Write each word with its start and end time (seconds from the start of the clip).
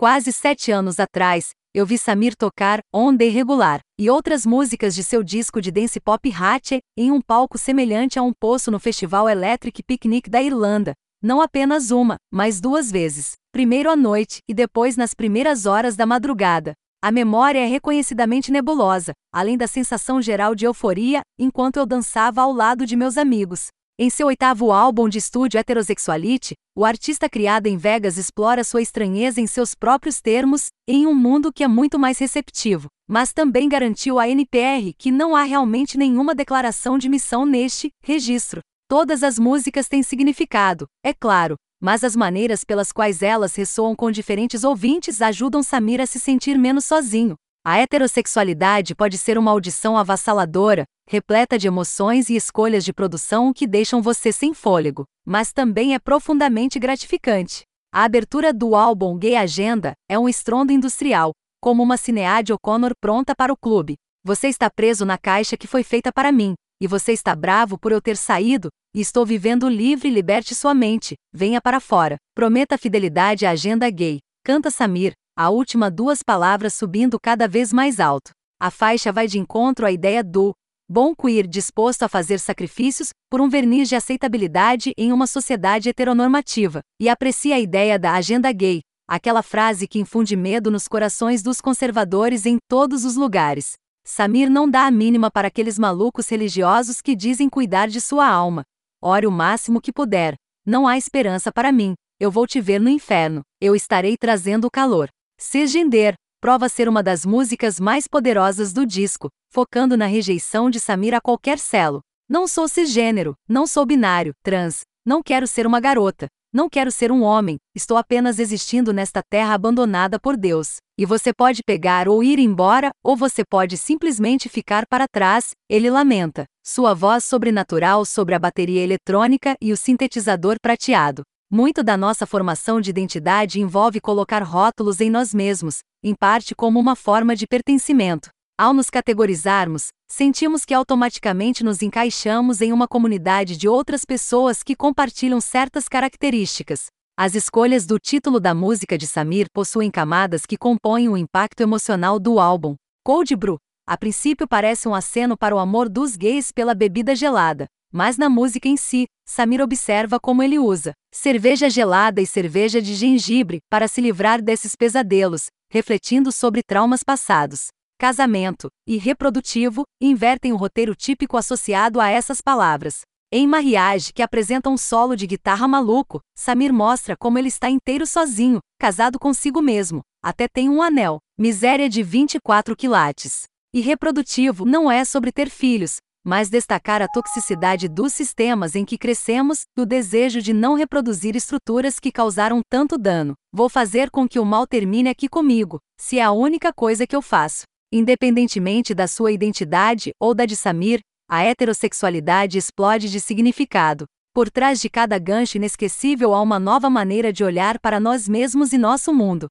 Quase 0.00 0.32
sete 0.32 0.70
anos 0.70 1.00
atrás, 1.00 1.48
eu 1.74 1.84
vi 1.84 1.98
Samir 1.98 2.36
tocar 2.36 2.78
On 2.94 3.16
The 3.16 3.28
Regular 3.30 3.80
e 3.98 4.08
outras 4.08 4.46
músicas 4.46 4.94
de 4.94 5.02
seu 5.02 5.24
disco 5.24 5.60
de 5.60 5.72
dance 5.72 5.98
pop 5.98 6.32
Hatche 6.32 6.78
em 6.96 7.10
um 7.10 7.20
palco 7.20 7.58
semelhante 7.58 8.16
a 8.16 8.22
um 8.22 8.32
poço 8.32 8.70
no 8.70 8.78
Festival 8.78 9.28
Electric 9.28 9.82
Picnic 9.82 10.30
da 10.30 10.40
Irlanda. 10.40 10.92
Não 11.20 11.40
apenas 11.40 11.90
uma, 11.90 12.14
mas 12.32 12.60
duas 12.60 12.92
vezes. 12.92 13.32
Primeiro 13.50 13.90
à 13.90 13.96
noite 13.96 14.38
e 14.48 14.54
depois 14.54 14.96
nas 14.96 15.14
primeiras 15.14 15.66
horas 15.66 15.96
da 15.96 16.06
madrugada. 16.06 16.74
A 17.02 17.10
memória 17.10 17.58
é 17.58 17.66
reconhecidamente 17.66 18.52
nebulosa, 18.52 19.14
além 19.34 19.58
da 19.58 19.66
sensação 19.66 20.22
geral 20.22 20.54
de 20.54 20.64
euforia, 20.64 21.22
enquanto 21.36 21.76
eu 21.76 21.84
dançava 21.84 22.40
ao 22.40 22.52
lado 22.52 22.86
de 22.86 22.94
meus 22.94 23.18
amigos. 23.18 23.66
Em 24.00 24.08
seu 24.08 24.28
oitavo 24.28 24.70
álbum 24.70 25.08
de 25.08 25.18
estúdio 25.18 25.58
Heterosexuality, 25.58 26.54
o 26.72 26.84
artista 26.84 27.28
criado 27.28 27.66
em 27.66 27.76
Vegas 27.76 28.16
explora 28.16 28.62
sua 28.62 28.80
estranheza 28.80 29.40
em 29.40 29.46
seus 29.48 29.74
próprios 29.74 30.20
termos, 30.20 30.66
em 30.86 31.04
um 31.04 31.12
mundo 31.12 31.52
que 31.52 31.64
é 31.64 31.66
muito 31.66 31.98
mais 31.98 32.16
receptivo, 32.16 32.86
mas 33.08 33.32
também 33.32 33.68
garantiu 33.68 34.20
à 34.20 34.28
NPR 34.28 34.94
que 34.96 35.10
não 35.10 35.34
há 35.34 35.42
realmente 35.42 35.98
nenhuma 35.98 36.32
declaração 36.32 36.96
de 36.96 37.08
missão 37.08 37.44
neste 37.44 37.90
registro. 38.00 38.60
Todas 38.88 39.24
as 39.24 39.36
músicas 39.36 39.88
têm 39.88 40.04
significado, 40.04 40.86
é 41.04 41.12
claro, 41.12 41.56
mas 41.82 42.04
as 42.04 42.14
maneiras 42.14 42.62
pelas 42.62 42.92
quais 42.92 43.20
elas 43.20 43.56
ressoam 43.56 43.96
com 43.96 44.12
diferentes 44.12 44.62
ouvintes 44.62 45.20
ajudam 45.20 45.60
Samir 45.60 46.00
a 46.00 46.06
se 46.06 46.20
sentir 46.20 46.56
menos 46.56 46.84
sozinho. 46.84 47.34
A 47.64 47.78
heterossexualidade 47.78 48.94
pode 48.94 49.18
ser 49.18 49.36
uma 49.36 49.50
audição 49.50 49.96
avassaladora, 49.96 50.84
repleta 51.06 51.58
de 51.58 51.66
emoções 51.66 52.30
e 52.30 52.36
escolhas 52.36 52.84
de 52.84 52.92
produção 52.92 53.52
que 53.52 53.66
deixam 53.66 54.00
você 54.00 54.32
sem 54.32 54.54
fôlego, 54.54 55.04
mas 55.26 55.52
também 55.52 55.94
é 55.94 55.98
profundamente 55.98 56.78
gratificante. 56.78 57.62
A 57.92 58.04
abertura 58.04 58.52
do 58.52 58.74
álbum 58.74 59.18
Gay 59.18 59.36
Agenda 59.36 59.92
é 60.08 60.18
um 60.18 60.28
estrondo 60.28 60.72
industrial, 60.72 61.32
como 61.60 61.82
uma 61.82 61.96
Cineade 61.96 62.52
O'Connor 62.52 62.92
pronta 63.00 63.34
para 63.34 63.52
o 63.52 63.56
clube. 63.56 63.96
Você 64.24 64.48
está 64.48 64.70
preso 64.70 65.04
na 65.04 65.18
caixa 65.18 65.56
que 65.56 65.66
foi 65.66 65.82
feita 65.82 66.12
para 66.12 66.32
mim, 66.32 66.54
e 66.80 66.86
você 66.86 67.12
está 67.12 67.34
bravo 67.34 67.78
por 67.78 67.92
eu 67.92 68.00
ter 68.00 68.16
saído, 68.16 68.68
e 68.94 69.00
estou 69.00 69.26
vivendo 69.26 69.68
livre 69.68 70.10
liberte 70.10 70.54
sua 70.54 70.74
mente, 70.74 71.14
venha 71.32 71.60
para 71.60 71.80
fora. 71.80 72.16
Prometa 72.34 72.78
fidelidade 72.78 73.44
à 73.44 73.50
agenda 73.50 73.88
gay. 73.90 74.20
Canta 74.48 74.70
Samir, 74.70 75.12
a 75.36 75.50
última 75.50 75.90
duas 75.90 76.22
palavras 76.22 76.72
subindo 76.72 77.20
cada 77.20 77.46
vez 77.46 77.70
mais 77.70 78.00
alto. 78.00 78.30
A 78.58 78.70
faixa 78.70 79.12
vai 79.12 79.26
de 79.26 79.38
encontro 79.38 79.84
à 79.84 79.92
ideia 79.92 80.24
do 80.24 80.54
Bom 80.90 81.14
queer 81.14 81.46
disposto 81.46 82.04
a 82.04 82.08
fazer 82.08 82.40
sacrifícios 82.40 83.10
por 83.30 83.42
um 83.42 83.48
verniz 83.50 83.90
de 83.90 83.94
aceitabilidade 83.94 84.94
em 84.96 85.12
uma 85.12 85.26
sociedade 85.26 85.90
heteronormativa, 85.90 86.80
e 86.98 87.10
aprecia 87.10 87.56
a 87.56 87.60
ideia 87.60 87.98
da 87.98 88.14
agenda 88.14 88.50
gay, 88.50 88.80
aquela 89.06 89.42
frase 89.42 89.86
que 89.86 89.98
infunde 89.98 90.34
medo 90.34 90.70
nos 90.70 90.88
corações 90.88 91.42
dos 91.42 91.60
conservadores 91.60 92.46
em 92.46 92.56
todos 92.70 93.04
os 93.04 93.16
lugares. 93.16 93.74
Samir 94.02 94.48
não 94.48 94.66
dá 94.66 94.86
a 94.86 94.90
mínima 94.90 95.30
para 95.30 95.48
aqueles 95.48 95.78
malucos 95.78 96.26
religiosos 96.26 97.02
que 97.02 97.14
dizem 97.14 97.50
cuidar 97.50 97.88
de 97.88 98.00
sua 98.00 98.26
alma. 98.26 98.62
Ore 99.04 99.26
o 99.26 99.30
máximo 99.30 99.78
que 99.78 99.92
puder. 99.92 100.36
Não 100.64 100.88
há 100.88 100.96
esperança 100.96 101.52
para 101.52 101.70
mim. 101.70 101.92
Eu 102.20 102.32
vou 102.32 102.48
te 102.48 102.60
ver 102.60 102.80
no 102.80 102.88
inferno. 102.88 103.42
Eu 103.60 103.76
estarei 103.76 104.16
trazendo 104.16 104.66
o 104.66 104.70
calor. 104.70 105.08
Cisgender, 105.38 106.14
prova 106.40 106.68
ser 106.68 106.88
uma 106.88 107.00
das 107.00 107.24
músicas 107.24 107.78
mais 107.78 108.08
poderosas 108.08 108.72
do 108.72 108.84
disco, 108.84 109.28
focando 109.52 109.96
na 109.96 110.06
rejeição 110.06 110.68
de 110.68 110.80
Samir 110.80 111.14
a 111.14 111.20
qualquer 111.20 111.60
celo. 111.60 112.00
Não 112.28 112.48
sou 112.48 112.66
cisgênero, 112.66 113.34
não 113.48 113.68
sou 113.68 113.86
binário, 113.86 114.32
trans, 114.42 114.80
não 115.06 115.22
quero 115.22 115.46
ser 115.46 115.64
uma 115.64 115.78
garota, 115.78 116.26
não 116.52 116.68
quero 116.68 116.90
ser 116.90 117.12
um 117.12 117.22
homem, 117.22 117.56
estou 117.72 117.96
apenas 117.96 118.40
existindo 118.40 118.92
nesta 118.92 119.22
terra 119.22 119.54
abandonada 119.54 120.18
por 120.18 120.36
Deus. 120.36 120.78
E 120.98 121.06
você 121.06 121.32
pode 121.32 121.62
pegar 121.64 122.08
ou 122.08 122.20
ir 122.24 122.40
embora, 122.40 122.90
ou 123.00 123.16
você 123.16 123.44
pode 123.48 123.76
simplesmente 123.76 124.48
ficar 124.48 124.86
para 124.88 125.06
trás, 125.06 125.52
ele 125.70 125.88
lamenta. 125.88 126.46
Sua 126.66 126.94
voz 126.94 127.24
sobrenatural 127.24 128.04
sobre 128.04 128.34
a 128.34 128.40
bateria 128.40 128.82
eletrônica 128.82 129.54
e 129.62 129.72
o 129.72 129.76
sintetizador 129.76 130.56
prateado. 130.60 131.22
Muito 131.50 131.82
da 131.82 131.96
nossa 131.96 132.26
formação 132.26 132.78
de 132.78 132.90
identidade 132.90 133.58
envolve 133.58 134.02
colocar 134.02 134.42
rótulos 134.42 135.00
em 135.00 135.08
nós 135.08 135.32
mesmos, 135.32 135.78
em 136.02 136.14
parte 136.14 136.54
como 136.54 136.78
uma 136.78 136.94
forma 136.94 137.34
de 137.34 137.46
pertencimento. 137.46 138.28
Ao 138.58 138.74
nos 138.74 138.90
categorizarmos, 138.90 139.88
sentimos 140.06 140.66
que 140.66 140.74
automaticamente 140.74 141.64
nos 141.64 141.80
encaixamos 141.80 142.60
em 142.60 142.70
uma 142.70 142.86
comunidade 142.86 143.56
de 143.56 143.66
outras 143.66 144.04
pessoas 144.04 144.62
que 144.62 144.76
compartilham 144.76 145.40
certas 145.40 145.88
características. 145.88 146.88
As 147.16 147.34
escolhas 147.34 147.86
do 147.86 147.98
título 147.98 148.38
da 148.38 148.54
música 148.54 148.98
de 148.98 149.06
Samir 149.06 149.46
possuem 149.50 149.90
camadas 149.90 150.44
que 150.44 150.58
compõem 150.58 151.08
o 151.08 151.16
impacto 151.16 151.62
emocional 151.62 152.18
do 152.20 152.38
álbum. 152.38 152.74
Cold 153.02 153.34
Brew, 153.34 153.56
a 153.86 153.96
princípio 153.96 154.46
parece 154.46 154.86
um 154.86 154.94
aceno 154.94 155.34
para 155.34 155.56
o 155.56 155.58
amor 155.58 155.88
dos 155.88 156.14
gays 156.14 156.52
pela 156.52 156.74
bebida 156.74 157.16
gelada. 157.16 157.68
Mas 157.92 158.18
na 158.18 158.28
música 158.28 158.68
em 158.68 158.76
si, 158.76 159.06
Samir 159.26 159.60
observa 159.60 160.20
como 160.20 160.42
ele 160.42 160.58
usa 160.58 160.92
cerveja 161.10 161.70
gelada 161.70 162.20
e 162.20 162.26
cerveja 162.26 162.80
de 162.82 162.94
gengibre 162.94 163.60
para 163.70 163.88
se 163.88 164.00
livrar 164.00 164.42
desses 164.42 164.76
pesadelos, 164.76 165.46
refletindo 165.70 166.30
sobre 166.30 166.62
traumas 166.62 167.02
passados. 167.02 167.68
Casamento 167.98 168.68
e 168.86 168.96
reprodutivo 168.96 169.82
invertem 170.00 170.52
o 170.52 170.56
roteiro 170.56 170.94
típico 170.94 171.36
associado 171.36 172.00
a 172.00 172.08
essas 172.08 172.40
palavras. 172.40 173.00
Em 173.32 173.46
Mariage, 173.46 174.12
que 174.12 174.22
apresenta 174.22 174.70
um 174.70 174.76
solo 174.78 175.16
de 175.16 175.26
guitarra 175.26 175.66
maluco, 175.66 176.20
Samir 176.34 176.72
mostra 176.72 177.16
como 177.16 177.38
ele 177.38 177.48
está 177.48 177.68
inteiro 177.68 178.06
sozinho, 178.06 178.60
casado 178.78 179.18
consigo 179.18 179.60
mesmo, 179.60 180.00
até 180.22 180.46
tem 180.48 180.68
um 180.68 180.80
anel, 180.80 181.18
miséria 181.38 181.88
de 181.88 182.02
24 182.02 182.76
quilates. 182.76 183.42
E 183.74 183.80
reprodutivo 183.80 184.64
não 184.64 184.90
é 184.90 185.04
sobre 185.04 185.30
ter 185.30 185.50
filhos, 185.50 185.96
mas 186.28 186.50
destacar 186.50 187.00
a 187.00 187.08
toxicidade 187.08 187.88
dos 187.88 188.12
sistemas 188.12 188.74
em 188.74 188.84
que 188.84 188.98
crescemos, 188.98 189.62
do 189.74 189.86
desejo 189.86 190.42
de 190.42 190.52
não 190.52 190.74
reproduzir 190.74 191.34
estruturas 191.34 191.98
que 191.98 192.12
causaram 192.12 192.60
tanto 192.68 192.98
dano. 192.98 193.32
Vou 193.50 193.70
fazer 193.70 194.10
com 194.10 194.28
que 194.28 194.38
o 194.38 194.44
mal 194.44 194.66
termine 194.66 195.08
aqui 195.08 195.26
comigo, 195.26 195.78
se 195.98 196.18
é 196.18 196.22
a 196.22 196.30
única 196.30 196.70
coisa 196.70 197.06
que 197.06 197.16
eu 197.16 197.22
faço. 197.22 197.62
Independentemente 197.90 198.94
da 198.94 199.08
sua 199.08 199.32
identidade 199.32 200.10
ou 200.20 200.34
da 200.34 200.44
de 200.44 200.54
Samir, 200.54 201.00
a 201.30 201.42
heterossexualidade 201.42 202.58
explode 202.58 203.10
de 203.10 203.20
significado. 203.20 204.04
Por 204.34 204.50
trás 204.50 204.82
de 204.82 204.90
cada 204.90 205.18
gancho 205.18 205.56
inesquecível 205.56 206.34
há 206.34 206.42
uma 206.42 206.58
nova 206.58 206.90
maneira 206.90 207.32
de 207.32 207.42
olhar 207.42 207.78
para 207.78 207.98
nós 207.98 208.28
mesmos 208.28 208.74
e 208.74 208.76
nosso 208.76 209.14
mundo. 209.14 209.48